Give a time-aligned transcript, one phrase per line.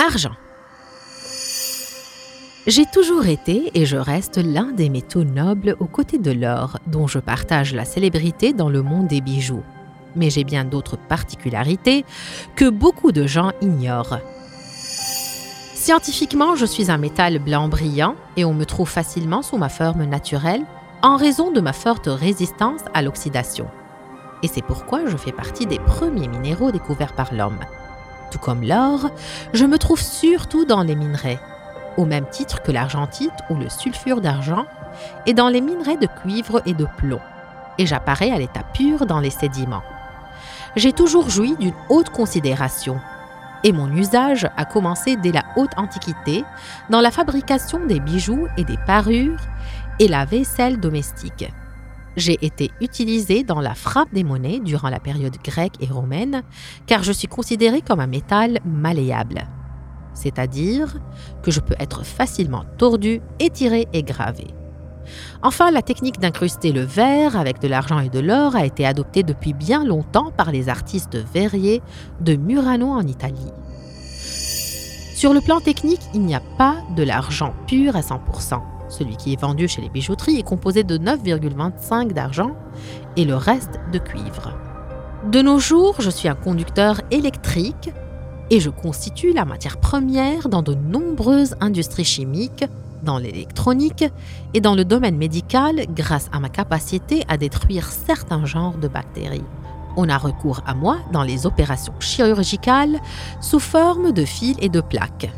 [0.00, 0.32] Argent.
[2.66, 7.06] J'ai toujours été et je reste l'un des métaux nobles aux côtés de l'or, dont
[7.06, 9.62] je partage la célébrité dans le monde des bijoux.
[10.16, 12.06] Mais j'ai bien d'autres particularités
[12.56, 14.20] que beaucoup de gens ignorent.
[15.74, 20.04] Scientifiquement, je suis un métal blanc brillant et on me trouve facilement sous ma forme
[20.04, 20.64] naturelle
[21.02, 23.66] en raison de ma forte résistance à l'oxydation.
[24.42, 27.60] Et c'est pourquoi je fais partie des premiers minéraux découverts par l'homme.
[28.30, 29.10] Tout comme l'or,
[29.52, 31.40] je me trouve surtout dans les minerais,
[31.96, 34.66] au même titre que l'argentite ou le sulfure d'argent,
[35.26, 37.20] et dans les minerais de cuivre et de plomb.
[37.78, 39.82] Et j'apparais à l'état pur dans les sédiments.
[40.76, 43.00] J'ai toujours joui d'une haute considération,
[43.64, 46.44] et mon usage a commencé dès la haute antiquité
[46.88, 49.40] dans la fabrication des bijoux et des parures
[49.98, 51.52] et la vaisselle domestique.
[52.16, 56.42] J'ai été utilisé dans la frappe des monnaies durant la période grecque et romaine,
[56.86, 59.46] car je suis considéré comme un métal malléable,
[60.14, 60.96] c'est-à-dire
[61.42, 64.48] que je peux être facilement tordu, étiré et gravé.
[65.42, 69.22] Enfin, la technique d'incruster le verre avec de l'argent et de l'or a été adoptée
[69.22, 71.82] depuis bien longtemps par les artistes verriers
[72.20, 73.52] de Murano en Italie.
[75.14, 78.79] Sur le plan technique, il n'y a pas de l'argent pur à 100%.
[78.90, 82.50] Celui qui est vendu chez les bijouteries est composé de 9,25 d'argent
[83.16, 84.52] et le reste de cuivre.
[85.30, 87.90] De nos jours, je suis un conducteur électrique
[88.50, 92.64] et je constitue la matière première dans de nombreuses industries chimiques,
[93.04, 94.04] dans l'électronique
[94.54, 99.44] et dans le domaine médical grâce à ma capacité à détruire certains genres de bactéries.
[99.96, 102.98] On a recours à moi dans les opérations chirurgicales
[103.40, 105.30] sous forme de fils et de plaques.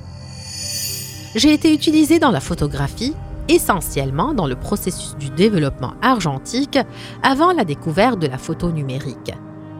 [1.34, 3.14] J'ai été utilisé dans la photographie,
[3.48, 6.78] essentiellement dans le processus du développement argentique
[7.22, 9.32] avant la découverte de la photo numérique.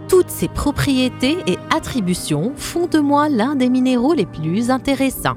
[0.08, 5.36] Toutes ces propriétés et attributions font de moi l'un des minéraux les plus intéressants.